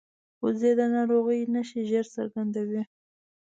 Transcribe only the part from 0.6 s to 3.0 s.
د ناروغۍ نښې ژر څرګندوي